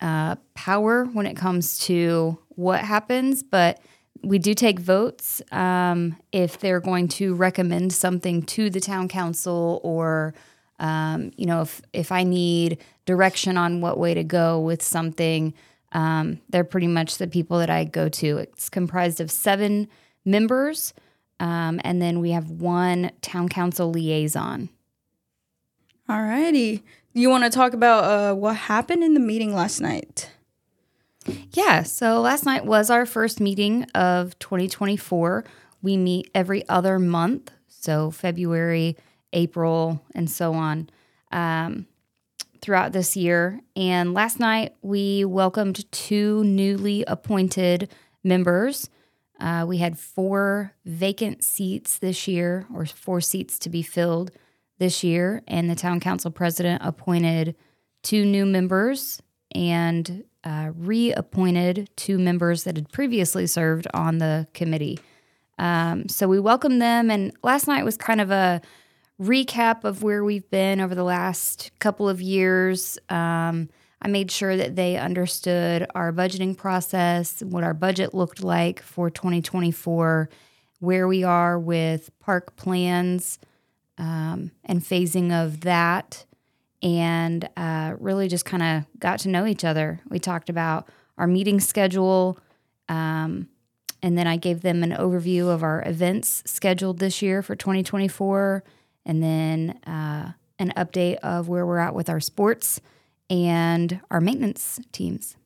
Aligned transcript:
uh, 0.00 0.36
power 0.54 1.04
when 1.04 1.26
it 1.26 1.36
comes 1.36 1.78
to 1.78 2.38
what 2.50 2.80
happens, 2.80 3.42
but 3.42 3.80
we 4.22 4.38
do 4.38 4.54
take 4.54 4.80
votes 4.80 5.40
um, 5.52 6.16
if 6.32 6.58
they're 6.58 6.80
going 6.80 7.08
to 7.08 7.34
recommend 7.34 7.92
something 7.92 8.42
to 8.42 8.70
the 8.70 8.80
town 8.80 9.08
council 9.08 9.80
or 9.82 10.34
um, 10.78 11.30
you 11.36 11.46
know 11.46 11.62
if 11.62 11.80
if 11.92 12.12
i 12.12 12.22
need 12.22 12.78
direction 13.06 13.56
on 13.56 13.80
what 13.80 13.98
way 13.98 14.12
to 14.14 14.24
go 14.24 14.60
with 14.60 14.82
something 14.82 15.54
um, 15.92 16.40
they're 16.50 16.64
pretty 16.64 16.86
much 16.86 17.18
the 17.18 17.26
people 17.26 17.58
that 17.58 17.70
i 17.70 17.84
go 17.84 18.08
to 18.08 18.38
it's 18.38 18.68
comprised 18.68 19.20
of 19.20 19.30
seven 19.30 19.88
members 20.26 20.92
um, 21.38 21.80
and 21.84 22.00
then 22.00 22.20
we 22.20 22.30
have 22.30 22.50
one 22.50 23.10
town 23.20 23.48
council 23.48 23.90
liaison 23.90 24.68
All 26.08 26.22
righty. 26.22 26.82
You 27.12 27.30
want 27.30 27.44
to 27.44 27.50
talk 27.50 27.72
about 27.72 28.04
uh, 28.04 28.34
what 28.34 28.56
happened 28.56 29.02
in 29.02 29.14
the 29.14 29.20
meeting 29.20 29.54
last 29.54 29.80
night? 29.80 30.30
Yeah, 31.52 31.82
so 31.82 32.20
last 32.20 32.44
night 32.44 32.66
was 32.66 32.90
our 32.90 33.06
first 33.06 33.40
meeting 33.40 33.84
of 33.94 34.38
2024. 34.38 35.44
We 35.82 35.96
meet 35.96 36.30
every 36.34 36.68
other 36.68 36.98
month, 36.98 37.50
so 37.68 38.10
February, 38.10 38.96
April, 39.32 40.02
and 40.14 40.30
so 40.30 40.52
on 40.52 40.90
um, 41.32 41.86
throughout 42.60 42.92
this 42.92 43.16
year. 43.16 43.60
And 43.74 44.14
last 44.14 44.38
night 44.38 44.74
we 44.82 45.24
welcomed 45.24 45.90
two 45.90 46.44
newly 46.44 47.04
appointed 47.06 47.90
members. 48.22 48.90
Uh, 49.38 49.64
we 49.66 49.78
had 49.78 49.98
four 49.98 50.72
vacant 50.84 51.44
seats 51.44 51.98
this 51.98 52.26
year, 52.26 52.66
or 52.74 52.86
four 52.86 53.20
seats 53.20 53.58
to 53.60 53.68
be 53.68 53.82
filled 53.82 54.30
this 54.78 55.04
year, 55.04 55.42
and 55.46 55.68
the 55.70 55.74
town 55.74 56.00
council 56.00 56.30
president 56.30 56.82
appointed 56.84 57.54
two 58.02 58.24
new 58.24 58.46
members 58.46 59.20
and 59.52 60.24
uh, 60.44 60.70
reappointed 60.76 61.90
two 61.96 62.18
members 62.18 62.64
that 62.64 62.76
had 62.76 62.90
previously 62.92 63.46
served 63.46 63.86
on 63.92 64.18
the 64.18 64.46
committee. 64.54 64.98
Um, 65.58 66.08
so 66.08 66.28
we 66.28 66.38
welcomed 66.38 66.80
them, 66.80 67.10
and 67.10 67.32
last 67.42 67.66
night 67.66 67.84
was 67.84 67.96
kind 67.96 68.20
of 68.20 68.30
a 68.30 68.60
recap 69.20 69.84
of 69.84 70.02
where 70.02 70.24
we've 70.24 70.48
been 70.50 70.80
over 70.80 70.94
the 70.94 71.04
last 71.04 71.70
couple 71.78 72.08
of 72.08 72.20
years. 72.20 72.98
Um, 73.08 73.70
I 74.00 74.08
made 74.08 74.30
sure 74.30 74.56
that 74.56 74.76
they 74.76 74.96
understood 74.96 75.86
our 75.94 76.12
budgeting 76.12 76.56
process, 76.56 77.42
what 77.42 77.64
our 77.64 77.74
budget 77.74 78.14
looked 78.14 78.42
like 78.42 78.82
for 78.82 79.10
2024, 79.10 80.28
where 80.80 81.08
we 81.08 81.24
are 81.24 81.58
with 81.58 82.10
park 82.20 82.56
plans 82.56 83.38
um, 83.98 84.50
and 84.64 84.82
phasing 84.82 85.32
of 85.32 85.62
that, 85.62 86.26
and 86.82 87.48
uh, 87.56 87.94
really 87.98 88.28
just 88.28 88.44
kind 88.44 88.62
of 88.62 89.00
got 89.00 89.20
to 89.20 89.30
know 89.30 89.46
each 89.46 89.64
other. 89.64 90.00
We 90.10 90.18
talked 90.18 90.50
about 90.50 90.88
our 91.16 91.26
meeting 91.26 91.58
schedule, 91.58 92.38
um, 92.90 93.48
and 94.02 94.18
then 94.18 94.26
I 94.26 94.36
gave 94.36 94.60
them 94.60 94.82
an 94.82 94.92
overview 94.92 95.48
of 95.48 95.62
our 95.62 95.82
events 95.86 96.42
scheduled 96.44 96.98
this 96.98 97.22
year 97.22 97.42
for 97.42 97.56
2024, 97.56 98.62
and 99.06 99.22
then 99.22 99.70
uh, 99.86 100.32
an 100.58 100.74
update 100.76 101.16
of 101.16 101.48
where 101.48 101.64
we're 101.64 101.78
at 101.78 101.94
with 101.94 102.10
our 102.10 102.20
sports 102.20 102.82
and 103.30 104.00
our 104.10 104.20
maintenance 104.20 104.80
teams. 104.92 105.36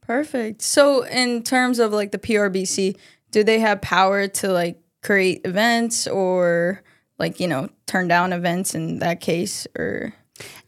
Perfect. 0.00 0.62
So, 0.62 1.04
in 1.04 1.42
terms 1.42 1.78
of 1.78 1.92
like 1.92 2.12
the 2.12 2.18
PRBC, 2.18 2.96
do 3.32 3.42
they 3.42 3.58
have 3.58 3.80
power 3.80 4.28
to 4.28 4.52
like 4.52 4.80
create 5.02 5.42
events 5.44 6.06
or 6.06 6.82
like, 7.18 7.40
you 7.40 7.48
know, 7.48 7.68
turn 7.86 8.08
down 8.08 8.32
events 8.32 8.74
in 8.74 8.98
that 8.98 9.20
case 9.20 9.66
or 9.78 10.12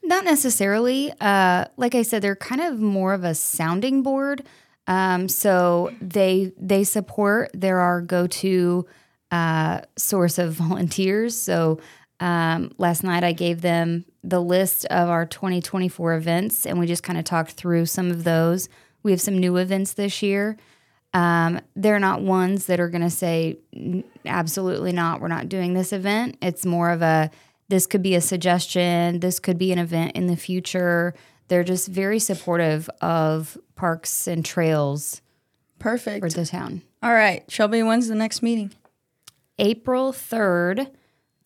Not 0.02 0.24
necessarily. 0.24 1.12
Uh, 1.20 1.66
like 1.76 1.94
I 1.94 2.02
said, 2.02 2.22
they're 2.22 2.36
kind 2.36 2.60
of 2.60 2.78
more 2.78 3.12
of 3.12 3.24
a 3.24 3.34
sounding 3.34 4.02
board. 4.02 4.46
Um, 4.86 5.28
so 5.28 5.92
they 6.00 6.52
they 6.56 6.84
support. 6.84 7.50
They're 7.52 7.80
our 7.80 8.00
go 8.00 8.26
to 8.26 8.86
uh, 9.30 9.80
source 9.96 10.38
of 10.38 10.54
volunteers. 10.64 11.36
So 11.36 11.80
um, 12.20 12.72
last 12.78 13.04
night 13.04 13.24
I 13.24 13.32
gave 13.32 13.60
them 13.60 14.04
the 14.24 14.40
list 14.40 14.84
of 14.86 15.08
our 15.08 15.26
2024 15.26 16.14
events, 16.14 16.66
and 16.66 16.78
we 16.78 16.86
just 16.86 17.02
kind 17.02 17.18
of 17.18 17.24
talked 17.24 17.52
through 17.52 17.86
some 17.86 18.10
of 18.10 18.24
those. 18.24 18.68
We 19.02 19.12
have 19.12 19.20
some 19.20 19.38
new 19.38 19.56
events 19.56 19.94
this 19.94 20.22
year. 20.22 20.56
Um, 21.14 21.60
they're 21.74 22.00
not 22.00 22.20
ones 22.20 22.66
that 22.66 22.80
are 22.80 22.88
going 22.88 23.02
to 23.02 23.10
say, 23.10 23.58
absolutely 24.26 24.92
not, 24.92 25.20
we're 25.20 25.28
not 25.28 25.48
doing 25.48 25.74
this 25.74 25.92
event. 25.92 26.36
It's 26.42 26.66
more 26.66 26.90
of 26.90 27.00
a, 27.00 27.30
this 27.68 27.86
could 27.86 28.02
be 28.02 28.14
a 28.14 28.20
suggestion, 28.20 29.20
this 29.20 29.38
could 29.38 29.58
be 29.58 29.72
an 29.72 29.78
event 29.78 30.12
in 30.16 30.26
the 30.26 30.36
future. 30.36 31.14
They're 31.48 31.64
just 31.64 31.88
very 31.88 32.18
supportive 32.18 32.90
of 33.00 33.56
parks 33.74 34.26
and 34.26 34.44
trails 34.44 35.22
perfect. 35.78 36.22
for 36.22 36.30
the 36.30 36.44
town. 36.44 36.82
All 37.02 37.14
right, 37.14 37.44
Shelby, 37.50 37.82
when's 37.82 38.08
the 38.08 38.14
next 38.14 38.42
meeting? 38.42 38.72
April 39.58 40.12
3rd, 40.12 40.90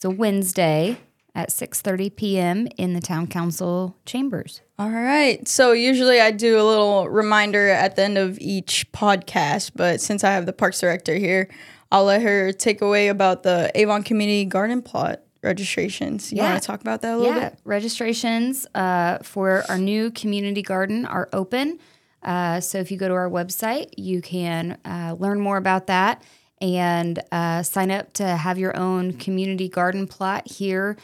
it's 0.02 0.04
a 0.04 0.10
Wednesday 0.10 0.96
at 1.32 1.50
6:30 1.50 2.16
p.m. 2.16 2.66
in 2.76 2.92
the 2.92 3.00
town 3.00 3.28
council 3.28 3.96
chambers. 4.04 4.60
All 4.80 4.90
right. 4.90 5.46
So 5.46 5.70
usually 5.70 6.20
I 6.20 6.32
do 6.32 6.60
a 6.60 6.64
little 6.66 7.08
reminder 7.08 7.68
at 7.68 7.94
the 7.94 8.02
end 8.02 8.18
of 8.18 8.36
each 8.40 8.90
podcast, 8.90 9.70
but 9.76 10.00
since 10.00 10.24
I 10.24 10.32
have 10.32 10.44
the 10.46 10.52
parks 10.52 10.80
director 10.80 11.14
here, 11.14 11.48
I'll 11.92 12.02
let 12.04 12.20
her 12.22 12.50
take 12.52 12.80
away 12.82 13.06
about 13.08 13.44
the 13.44 13.70
Avon 13.76 14.02
Community 14.02 14.44
Garden 14.44 14.82
Plot 14.82 15.20
registrations. 15.44 16.32
You 16.32 16.38
Yeah. 16.38 16.50
want 16.50 16.60
to 16.62 16.66
talk 16.66 16.80
about 16.80 17.00
that 17.02 17.14
a 17.14 17.16
little 17.18 17.32
Yeah, 17.36 17.50
bit? 17.50 17.58
registrations 17.64 18.66
uh, 18.74 19.18
for 19.22 19.64
our 19.68 19.78
new 19.78 20.10
community 20.10 20.62
garden 20.62 21.06
are 21.06 21.28
open. 21.32 21.78
Uh, 22.24 22.58
so 22.60 22.78
if 22.78 22.90
you 22.90 22.96
go 22.96 23.06
to 23.06 23.14
our 23.14 23.30
website, 23.30 23.90
you 23.96 24.20
can 24.20 24.78
uh, 24.84 25.14
learn 25.18 25.38
more 25.40 25.58
about 25.58 25.86
that 25.86 26.22
and 26.62 27.20
uh, 27.32 27.62
sign 27.64 27.90
up 27.90 28.12
to 28.14 28.24
have 28.24 28.56
your 28.56 28.74
own 28.76 29.14
community 29.14 29.68
garden 29.68 30.06
plot 30.06 30.48
here. 30.48 30.96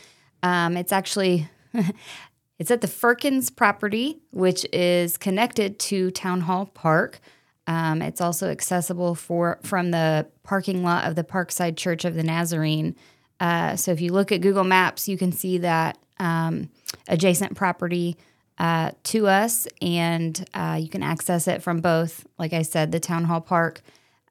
Um, 0.43 0.77
it's 0.77 0.93
actually 0.93 1.51
it's 2.59 2.71
at 2.71 2.81
the 2.81 2.87
Ferkins 2.87 3.55
property, 3.55 4.21
which 4.31 4.65
is 4.73 5.17
connected 5.17 5.79
to 5.81 6.13
Town 6.13 6.43
Hall 6.43 6.67
Park. 6.67 7.19
Um, 7.67 8.01
it's 8.01 8.21
also 8.21 8.49
accessible 8.49 9.17
for 9.17 9.59
from 9.63 9.91
the 9.91 10.29
parking 10.45 10.85
lot 10.85 11.07
of 11.07 11.17
the 11.17 11.25
Parkside 11.25 11.77
Church 11.77 12.05
of 12.05 12.15
the 12.15 12.23
Nazarene. 12.23 12.95
Uh, 13.41 13.77
so 13.77 13.91
if 13.91 14.01
you 14.01 14.13
look 14.13 14.33
at 14.33 14.41
Google 14.41 14.65
Maps, 14.65 15.09
you 15.09 15.19
can 15.19 15.33
see 15.33 15.59
that 15.59 15.99
um, 16.19 16.71
adjacent 17.09 17.57
property 17.57 18.17
uh, 18.59 18.93
to 19.05 19.27
us, 19.27 19.69
and 19.83 20.49
uh, 20.55 20.79
you 20.81 20.89
can 20.89 21.03
access 21.03 21.47
it 21.47 21.63
from 21.63 21.81
both, 21.81 22.27
like 22.39 22.53
I 22.53 22.63
said, 22.63 22.91
the 22.91 23.01
Town 23.01 23.25
Hall 23.25 23.41
Park 23.41 23.83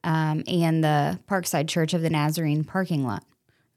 um, 0.04 0.42
and 0.46 0.82
the 0.82 1.18
Parkside 1.28 1.68
Church 1.68 1.94
of 1.94 2.02
the 2.02 2.10
Nazarene 2.10 2.64
parking 2.64 3.04
lot. 3.04 3.24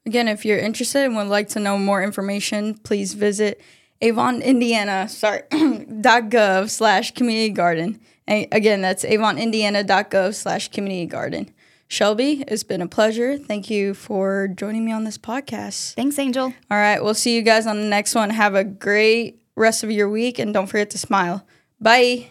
Again, 0.06 0.28
if 0.28 0.46
you're 0.46 0.58
interested 0.58 1.06
and 1.06 1.16
would 1.16 1.28
like 1.28 1.50
to 1.50 1.60
know 1.60 1.78
more 1.78 2.02
information, 2.02 2.76
please 2.76 3.14
visit 3.14 3.62
Avon, 4.02 4.42
Indiana, 4.42 5.08
sorry, 5.08 5.42
.gov 5.52 6.70
slash 6.70 7.12
community 7.12 7.50
garden. 7.50 8.00
And 8.28 8.48
again, 8.52 8.82
that's 8.82 9.04
avonindiana.gov 9.04 10.34
slash 10.34 10.70
community 10.70 11.06
garden. 11.06 11.54
Shelby, 11.88 12.44
it's 12.48 12.64
been 12.64 12.82
a 12.82 12.88
pleasure. 12.88 13.38
Thank 13.38 13.70
you 13.70 13.94
for 13.94 14.48
joining 14.48 14.86
me 14.86 14.92
on 14.92 15.04
this 15.04 15.18
podcast. 15.18 15.94
Thanks, 15.94 16.18
Angel. 16.18 16.46
All 16.46 16.78
right, 16.78 17.04
we'll 17.04 17.14
see 17.14 17.36
you 17.36 17.42
guys 17.42 17.68
on 17.68 17.78
the 17.82 17.88
next 17.88 18.16
one. 18.16 18.30
Have 18.30 18.56
a 18.56 18.64
great 18.64 19.42
rest 19.56 19.84
of 19.84 19.92
your 19.92 20.10
week 20.10 20.40
and 20.40 20.54
don't 20.54 20.68
forget 20.68 20.90
to 20.92 20.98
smile. 20.98 21.46
Bye. 21.80 22.30